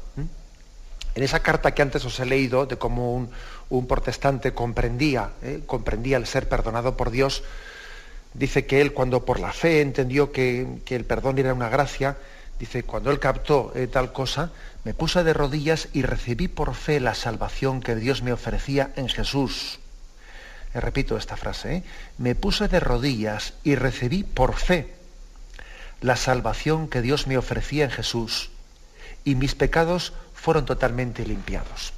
[1.14, 3.28] En esa carta que antes os he leído de cómo
[3.68, 5.61] un, protestante comprendía, ¿eh?
[5.66, 7.42] comprendía el ser perdonado por Dios,
[8.35, 12.17] dice que él cuando por la fe entendió que, el perdón era una gracia,
[12.59, 14.51] dice, cuando él captó eh, tal cosa,
[14.85, 19.09] me puse de rodillas y recibí por fe la salvación que Dios me ofrecía en
[19.09, 19.81] Jesús.
[20.75, 21.83] Eh, repito esta frase, ¿eh?
[22.19, 24.95] me puse de rodillas y recibí por fe
[26.01, 28.51] la salvación que Dios me ofrecía en Jesús
[29.25, 31.93] y mis pecados fueron totalmente limpiados.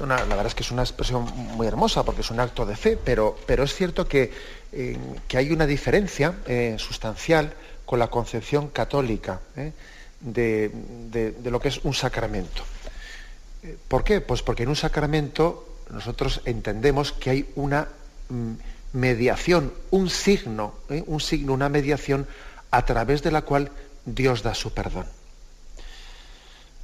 [0.00, 1.24] la verdad es que es una expresión
[1.56, 4.32] muy hermosa porque es un acto de fe, pero, pero es cierto que,
[4.70, 6.34] que hay una diferencia
[6.76, 7.54] sustancial
[7.86, 9.40] con la concepción católica
[10.20, 10.70] de,
[11.44, 12.62] lo que es un sacramento.
[13.88, 14.20] ¿Por qué?
[14.20, 17.88] Pues porque en un sacramento nosotros entendemos que hay una
[18.28, 18.52] mm,
[18.92, 21.02] mediación, un signo, ¿eh?
[21.06, 22.26] un signo, una mediación
[22.70, 23.70] a través de la cual
[24.04, 25.06] Dios da su perdón.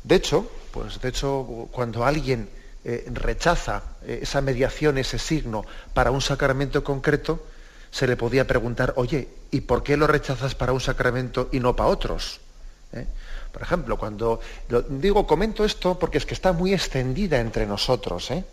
[0.03, 2.49] De hecho, pues de hecho, cuando alguien
[2.85, 7.47] eh, rechaza eh, esa mediación, ese signo para un sacramento concreto,
[7.95, 11.77] se le podía preguntar, oye, ¿y por qué lo rechazas para un sacramento y no
[11.77, 12.41] para otros?
[12.93, 13.07] ¿Eh?
[13.53, 14.41] Por ejemplo, cuando
[14.89, 18.45] digo, comento esto porque es que está muy extendida entre nosotros, ¿eh?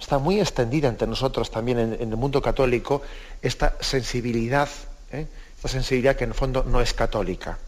[0.00, 3.02] está muy extendida entre nosotros también en, el mundo católico
[3.42, 4.70] esta sensibilidad,
[5.12, 5.26] ¿eh?
[5.56, 7.58] esta sensibilidad que en el fondo no es católica.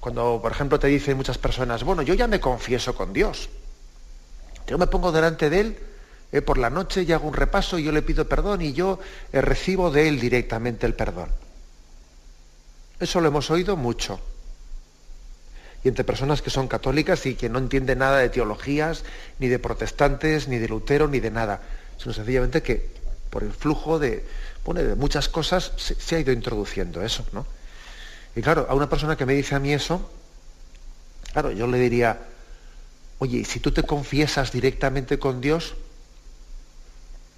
[0.00, 3.48] Cuando, por ejemplo, te dicen muchas personas, bueno, yo ya me confieso con Dios,
[4.66, 5.89] yo me pongo delante de Él
[6.44, 9.00] por la noche y hago un repaso y yo le pido perdón y yo
[9.32, 11.28] recibo de Él directamente el perdón.
[13.00, 14.20] Eso lo hemos oído mucho
[15.82, 19.04] y entre personas que son católicas y que no entienden nada de teologías,
[19.38, 21.62] ni de protestantes, ni de Lutero, ni de nada,
[21.98, 22.90] sino sencillamente que
[23.30, 24.24] por el flujo de,
[24.66, 27.46] de muchas cosas se, ha ido introduciendo eso, ¿no?
[28.36, 30.10] Y claro, a una persona que me dice a mí eso,
[31.32, 32.18] claro, yo le diría,
[33.18, 35.74] oye, si tú te confiesas directamente con Dios,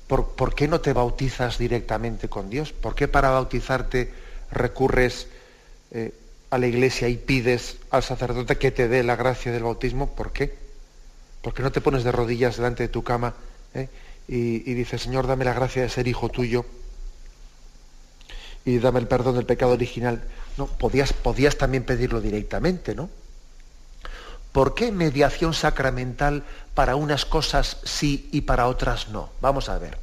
[0.06, 2.72] ¿por, qué no te bautizas directamente con Dios?
[2.72, 4.12] ¿Por qué para bautizarte
[4.50, 5.28] recurres
[5.90, 6.12] eh,
[6.52, 10.32] a la iglesia y pides al sacerdote que te dé la gracia del bautismo, ¿por
[10.32, 10.54] qué?
[11.40, 13.34] Porque no te pones de rodillas delante de tu cama
[13.74, 13.88] eh?
[14.28, 16.66] y, dices, Señor, dame la gracia de ser hijo tuyo
[18.66, 20.22] y dame el perdón del pecado original.
[20.58, 23.08] No, podías, podías también pedirlo directamente, ¿no?
[24.52, 29.30] ¿Por qué mediación sacramental para unas cosas sí y para otras no?
[29.40, 29.98] Vamos a ver.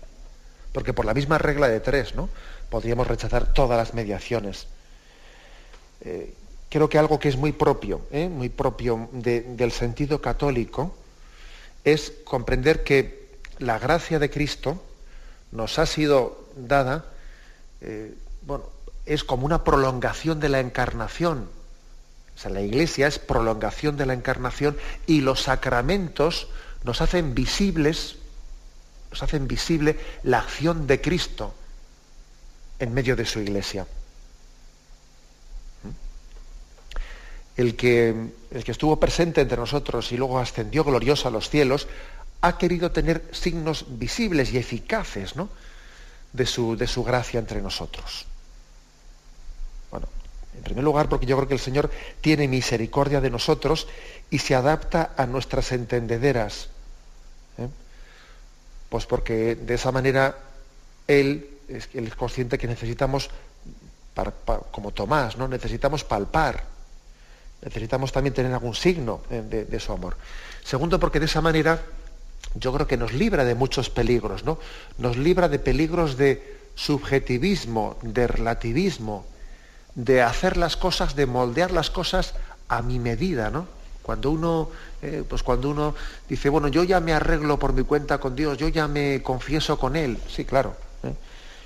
[0.73, 2.29] Porque por la misma regla de tres, ¿no?
[2.69, 4.67] Podríamos rechazar todas las mediaciones.
[6.01, 6.33] Eh,
[6.69, 8.29] creo que algo que es muy propio, ¿eh?
[8.29, 10.95] muy propio del sentido católico,
[11.83, 14.81] es comprender que la gracia de Cristo
[15.51, 17.05] nos ha sido dada,
[17.81, 18.65] eh, bueno,
[19.05, 21.49] es como una prolongación de la encarnación.
[22.39, 26.47] O sea, la iglesia es prolongación de la encarnación y los sacramentos
[26.85, 28.15] nos hacen visibles,
[29.11, 31.53] nos hacen visible la acción de Cristo
[32.79, 33.85] en medio de su iglesia.
[37.57, 38.15] el que,
[38.51, 41.89] el que estuvo presente entre nosotros y luego ascendió glorioso a los cielos,
[42.39, 45.49] ha querido tener signos visibles y eficaces ¿no?
[46.31, 48.28] de, su, de su gracia entre nosotros.
[50.59, 51.89] En primer lugar porque yo creo que el Señor
[52.19, 53.87] tiene misericordia de nosotros
[54.29, 56.67] y se adapta a nuestras entendederas.
[57.57, 57.67] ¿eh?
[58.89, 60.37] Pues porque de esa manera
[61.07, 63.29] Él es, es consciente que necesitamos,
[64.71, 65.47] como Tomás, ¿no?
[65.47, 66.65] necesitamos palpar
[67.61, 70.15] necesitamos también tener algún signo eh, de, su amor.
[70.63, 71.81] Segundo, porque de esa manera
[72.55, 74.59] yo creo que nos libra de muchos peligros, ¿no?
[74.97, 79.25] Nos libra de peligros de subjetivismo, de relativismo,
[80.05, 82.33] de hacer las cosas, de moldear las cosas
[82.67, 83.67] a mi medida, ¿no?
[84.01, 84.69] Cuando uno,
[85.01, 85.93] eh, pues cuando uno
[86.27, 89.77] dice, bueno, yo ya me arreglo por mi cuenta con Dios, yo ya me confieso
[89.77, 91.13] con Él, sí, claro, ¿eh?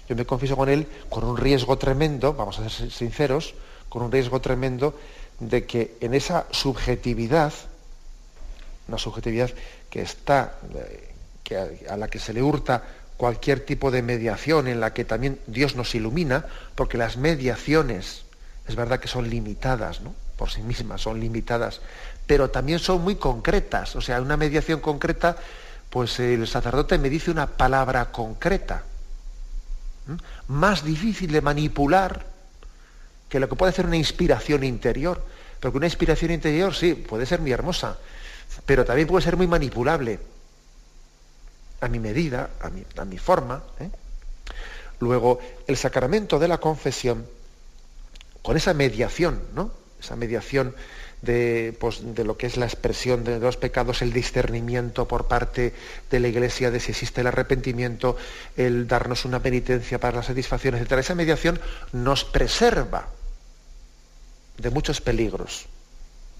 [0.09, 3.53] yo me confieso con Él con un riesgo tremendo, vamos a ser sinceros,
[3.87, 4.97] con un riesgo tremendo
[5.39, 7.53] de que en esa subjetividad
[8.87, 9.49] una subjetividad
[9.89, 10.55] que está,
[11.43, 11.57] que
[11.89, 12.83] a, la que se le hurta
[13.17, 18.22] cualquier tipo de mediación en la que también Dios nos ilumina, porque las mediaciones
[18.67, 20.13] es verdad que son limitadas, ¿no?
[20.37, 21.81] por sí mismas, son limitadas,
[22.25, 23.95] pero también son muy concretas.
[23.95, 25.37] O sea, una mediación concreta,
[25.89, 28.83] pues el sacerdote me dice una palabra concreta,
[30.47, 32.25] más difícil de manipular
[33.29, 35.23] que lo que puede ser una inspiración interior.
[35.59, 37.97] Porque una inspiración interior, sí, puede ser muy hermosa,
[38.65, 40.19] pero también puede ser muy manipulable
[41.79, 43.63] a mi medida, a mi, a mi forma.
[43.79, 43.89] ¿eh?
[44.99, 47.25] Luego, el sacramento de la confesión,
[48.43, 49.71] con esa mediación, ¿no?
[49.99, 50.75] Esa mediación
[51.23, 55.73] de, pues, de, lo que es la expresión de los pecados, el discernimiento por parte
[56.11, 58.17] de la Iglesia de si existe el arrepentimiento,
[58.57, 60.99] el darnos una penitencia para las satisfacciones, etc.
[60.99, 61.59] Esa mediación
[61.93, 63.07] nos preserva
[64.57, 65.65] de muchos peligros,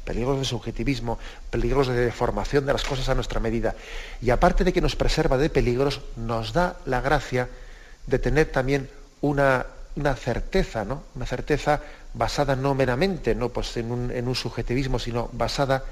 [0.04, 1.18] peligros de subjetivismo,
[1.50, 3.76] peligros de deformación de las cosas a nuestra medida.
[4.22, 7.48] Y aparte de que nos preserva de peligros, nos da la gracia
[8.06, 8.90] de tener también
[9.22, 9.66] una,
[9.96, 11.04] una certeza, ¿no?
[11.16, 11.82] Una certeza
[12.14, 13.50] basada no meramente ¿no?
[13.50, 15.84] Pues en, un, en un subjetivismo, sino basada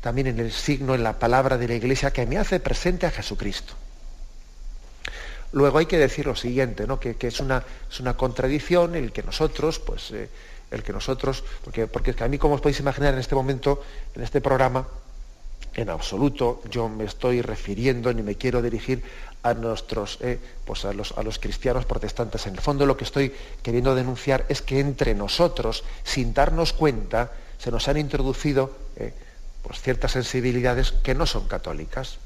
[0.00, 3.10] también en el signo, en la palabra de la Iglesia que me hace presente a
[3.10, 3.74] Jesucristo.
[5.52, 6.98] Luego hay que decir lo siguiente, ¿no?
[6.98, 10.28] que, es, una, es, una, contradicción el que nosotros, pues, eh,
[10.70, 13.82] el que nosotros, porque, porque a mí, como os podéis imaginar en este momento,
[14.14, 14.86] en este programa,
[15.74, 19.02] en absoluto yo me estoy refiriendo ni me quiero dirigir
[19.44, 22.46] a nuestros, eh, pues a los, a los, cristianos protestantes.
[22.46, 23.32] En el fondo lo que estoy
[23.62, 29.12] queriendo denunciar es que entre nosotros, sin darnos cuenta, se nos han introducido eh,
[29.62, 32.18] pues ciertas sensibilidades que no son católicas,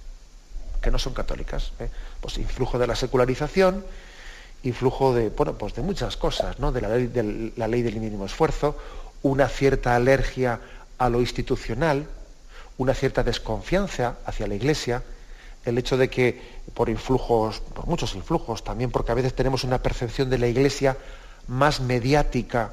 [0.80, 1.72] que no son católicas.
[1.80, 1.90] Eh.
[2.20, 3.84] Pues influjo de la secularización,
[4.62, 6.70] influjo de, bueno, pues de muchas cosas, ¿no?
[6.70, 8.78] de, la ley, de la ley del mínimo esfuerzo,
[9.22, 10.60] una cierta alergia
[10.98, 12.06] a lo institucional,
[12.76, 15.02] una cierta desconfianza hacia la Iglesia,
[15.64, 19.82] el hecho de que por influjos, por muchos influjos, también porque a veces tenemos una
[19.82, 20.96] percepción de la Iglesia
[21.48, 22.72] más mediática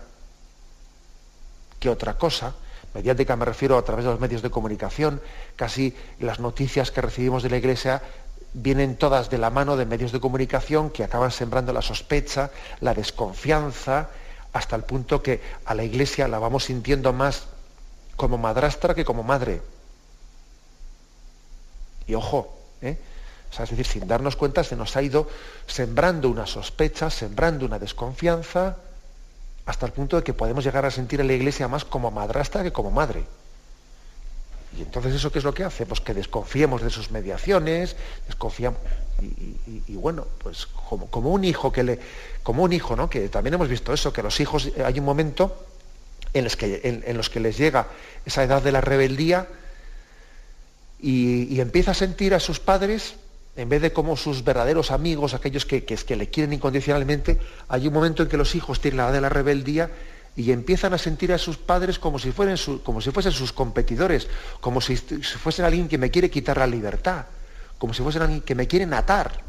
[1.79, 2.53] que otra cosa,
[2.93, 5.23] mediática me refiero a través de los medios de comunicación,
[5.55, 8.03] casi las noticias que recibimos de la Iglesia
[8.53, 12.51] vienen todas de la mano de medios de comunicación que acaban sembrando la sospecha,
[12.81, 14.11] la desconfianza,
[14.53, 17.47] hasta el punto que a la Iglesia la vamos sintiendo más
[18.15, 19.63] como madrastra que como madre.
[22.05, 22.99] Y ojo, ¿eh?
[23.63, 25.27] Es decir, sin darnos cuenta se nos ha ido
[25.67, 28.77] sembrando una sospecha, sembrando una desconfianza,
[29.65, 32.63] hasta el punto de que podemos llegar a sentir a la iglesia más como madrastra
[32.63, 33.23] que como madre.
[34.77, 35.85] Y entonces eso qué es lo que hace?
[35.85, 37.95] Pues que desconfiemos de sus mediaciones,
[38.27, 38.79] desconfiamos.
[39.87, 41.99] Y, bueno, pues como, un hijo que le.
[42.43, 43.09] Como un hijo, ¿no?
[43.09, 45.65] Que también hemos visto eso, que los hijos hay un momento
[46.33, 47.87] en los que, en los que les llega
[48.25, 49.47] esa edad de la rebeldía
[50.99, 53.15] y, empieza a sentir a sus padres,
[53.55, 57.39] en vez de como sus verdaderos amigos, aquellos que, que, le quieren incondicionalmente,
[57.69, 59.91] hay un momento en que los hijos tienen la edad de la rebeldía
[60.35, 64.27] y empiezan a sentir a sus padres como si, como si fuesen sus competidores,
[64.59, 67.27] como si fuesen alguien que me quiere quitar la libertad,
[67.77, 69.45] como si fuesen alguien que me quieren atar.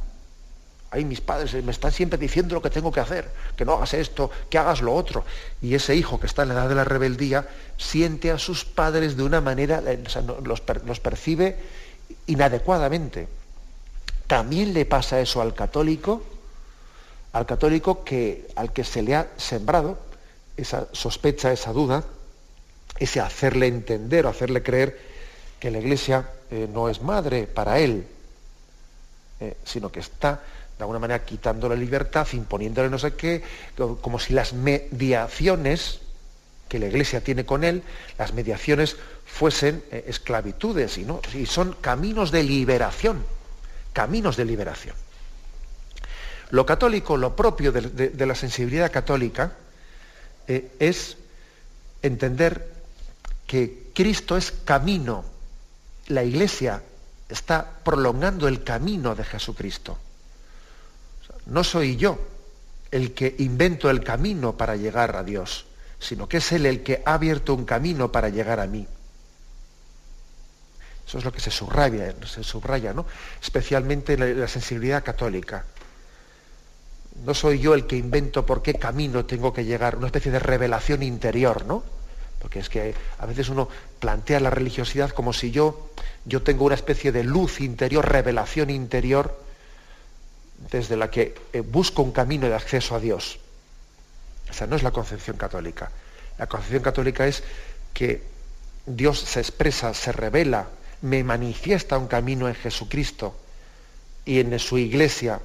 [0.92, 3.92] Ahí mis padres me están siempre diciendo lo que tengo que hacer, que no hagas
[3.94, 5.24] esto, que hagas lo otro.
[5.60, 9.16] Y ese hijo que está en la edad de la rebeldía siente a sus padres
[9.16, 10.00] de una manera, eh,
[10.44, 11.56] los percibe
[12.28, 13.26] inadecuadamente.
[14.26, 16.22] También le pasa eso al católico,
[17.32, 19.98] al católico que, al que se le ha sembrado
[20.56, 22.04] esa sospecha, esa duda,
[22.98, 24.98] ese hacerle entender o hacerle creer
[25.60, 28.06] que la iglesia eh, no es madre para él,
[29.40, 30.40] eh, sino que está
[30.78, 33.42] de alguna manera quitando la libertad, imponiéndole no sé qué,
[33.76, 36.00] como si las mediaciones
[36.68, 37.82] que la Iglesia tiene con él,
[38.18, 41.20] las mediaciones fuesen eh, esclavitudes y, ¿no?
[41.34, 43.24] y son caminos de liberación,
[43.96, 44.94] caminos de liberación.
[46.50, 49.54] Lo católico, lo propio de, la sensibilidad católica,
[50.46, 51.16] eh, es
[52.02, 52.70] entender
[53.46, 55.24] que Cristo es camino,
[56.08, 56.82] la Iglesia
[57.30, 59.98] está prolongando el camino de Jesucristo
[61.46, 62.18] no soy yo
[62.90, 65.66] el que invento el camino para llegar a Dios,
[65.98, 68.86] sino que es Él el que ha abierto un camino para llegar a mí.
[71.06, 73.06] Eso es lo que se subraya, ¿no?
[73.40, 75.64] especialmente en la, sensibilidad católica.
[77.24, 80.40] No soy yo el que invento por qué camino tengo que llegar, una especie de
[80.40, 81.84] revelación interior, ¿no?
[82.40, 83.68] Porque es que a veces uno
[84.00, 85.90] plantea la religiosidad como si yo,
[86.24, 89.40] yo tengo una especie de luz interior, revelación interior,
[90.70, 93.38] desde la que eh, busco un camino de acceso a Dios.
[94.50, 95.90] Esa no es la concepción católica.
[96.38, 97.42] La concepción católica es
[97.94, 98.22] que
[98.86, 100.66] Dios se expresa, se revela
[101.02, 103.34] me manifiesta un camino en Jesucristo
[104.24, 105.40] y en su iglesia,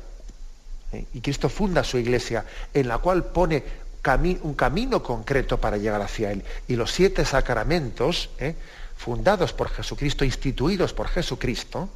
[0.91, 1.06] ¿eh?
[1.14, 3.64] y Cristo funda su iglesia, en la cual pone
[4.41, 6.43] un camino concreto para llegar hacia Él.
[6.68, 8.56] Y los siete sacramentos, ¿eh?
[8.97, 11.89] fundados por Jesucristo, instituidos por Jesucristo,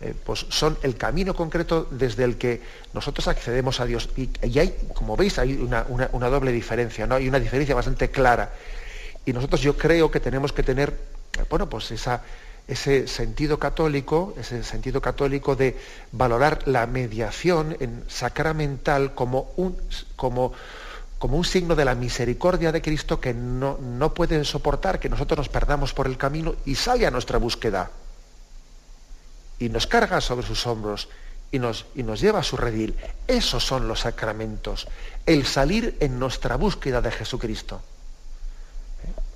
[0.00, 4.10] eh, pues son el camino concreto desde el que nosotros accedemos a Dios.
[4.16, 7.16] Y, hay, como veis, hay una, doble diferencia, ¿no?
[7.16, 8.52] Hay una diferencia bastante clara.
[9.24, 10.96] Y nosotros yo creo que tenemos que tener,
[11.50, 12.22] bueno, pues esa,
[12.68, 15.76] ese sentido católico, ese sentido católico de
[16.12, 19.76] valorar la mediación en sacramental como un,
[20.16, 20.52] como,
[21.18, 25.38] como un signo de la misericordia de Cristo que no, no puede soportar que nosotros
[25.38, 27.90] nos perdamos por el camino y sale a nuestra búsqueda
[29.58, 31.08] y nos carga sobre sus hombros
[31.50, 32.94] y nos, y nos lleva a su redil.
[33.26, 34.86] Esos son los sacramentos,
[35.24, 37.80] el salir en nuestra búsqueda de Jesucristo.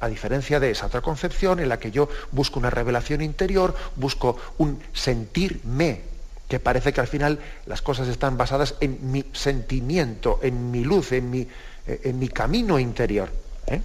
[0.02, 4.36] A diferencia de esa otra concepción en la que yo busco una revelación interior, busco
[4.58, 6.00] un sentirme,
[6.48, 11.12] que parece que al final las cosas están basadas en mi sentimiento, en mi luz,
[11.12, 11.46] en mi,
[11.86, 13.30] eh, en mi camino interior.
[13.68, 13.80] ¿eh?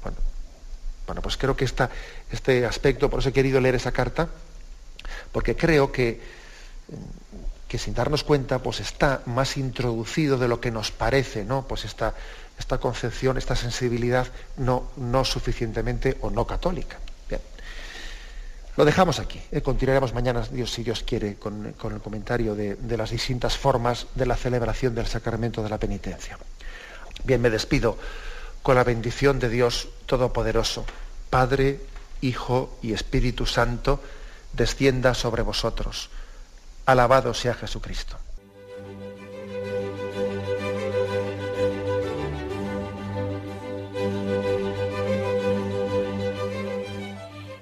[0.00, 0.16] Bueno,
[1.08, 4.28] bueno, pues creo que este aspecto, por eso he querido leer esa carta,
[5.32, 6.20] porque creo que,
[7.66, 11.66] que sin darnos cuenta, pues está más introducido de lo que nos parece, ¿no?
[11.66, 12.14] Pues esta,
[12.58, 16.98] esta concepción, esta sensibilidad no, no suficientemente o no católica.
[17.28, 17.40] Bien.
[18.76, 19.40] Lo dejamos aquí.
[19.52, 19.62] ¿eh?
[19.62, 24.26] Continuaremos mañana, Dios, si Dios quiere, con, el comentario de, de, las distintas formas de
[24.26, 26.38] la celebración del sacramento de la penitencia.
[27.24, 27.96] Bien, me despido
[28.62, 30.84] con la bendición de Dios Todopoderoso,
[31.30, 31.80] Padre,
[32.20, 34.02] Hijo y Espíritu Santo,
[34.52, 36.10] descienda sobre vosotros.
[36.86, 38.18] Alabado sea Jesucristo.